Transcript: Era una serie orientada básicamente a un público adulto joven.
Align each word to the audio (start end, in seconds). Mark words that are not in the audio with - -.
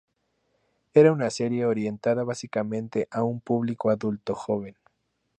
Era 0.95 1.11
una 1.11 1.29
serie 1.29 1.67
orientada 1.67 2.23
básicamente 2.23 3.07
a 3.11 3.21
un 3.21 3.39
público 3.39 3.91
adulto 3.91 4.33
joven. 4.33 4.75